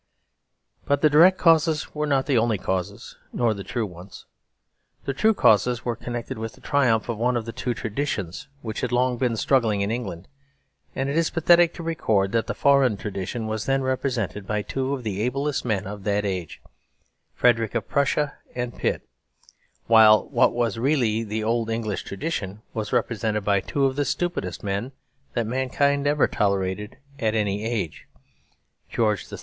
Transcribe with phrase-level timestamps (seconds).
[0.85, 4.25] But the direct causes were not the only causes, nor the true ones.
[5.05, 8.81] The true causes were connected with the triumph of one of the two traditions which
[8.81, 10.27] had long been struggling in England.
[10.95, 14.95] And it is pathetic to record that the foreign tradition was then represented by two
[14.95, 16.63] of the ablest men of that age,
[17.35, 19.07] Frederick of Prussia and Pitt;
[19.85, 24.63] while what was really the old English tradition was represented by two of the stupidest
[24.63, 24.93] men
[25.35, 28.07] that mankind ever tolerated in any age,
[28.89, 29.37] George III.